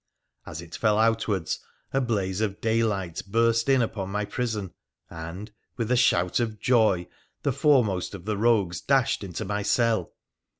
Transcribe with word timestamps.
As 0.47 0.63
it 0.63 0.75
fell 0.75 0.97
outwards, 0.97 1.59
a 1.93 2.01
blaze 2.01 2.41
of 2.41 2.59
daylight 2.59 3.21
burst 3.27 3.69
upon 3.69 4.09
my 4.09 4.25
prison, 4.25 4.73
and, 5.11 5.51
with 5.77 5.91
a 5.91 5.95
shout 5.95 6.39
of 6.39 6.59
joy, 6.59 7.07
the 7.43 7.53
foremost 7.53 8.15
of 8.15 8.25
the 8.25 8.35
rogues 8.35 8.81
dashed 8.81 9.23
into 9.23 9.45
my 9.45 9.61
cell. 9.61 10.15